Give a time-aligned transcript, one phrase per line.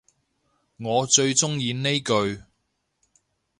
[0.77, 2.41] 我最鍾意呢句